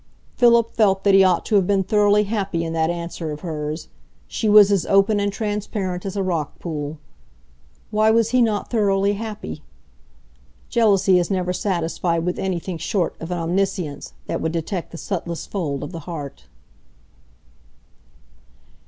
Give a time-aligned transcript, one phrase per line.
[0.35, 3.87] Philip felt that he ought to have been thoroughly happy in that answer of hers;
[4.27, 6.97] she was as open and transparent as a rock pool.
[7.91, 9.61] Why was he not thoroughly happy?
[10.69, 15.51] Jealousy is never satisfied with anything short of an omniscience that would detect the subtlest
[15.51, 16.45] fold of the heart.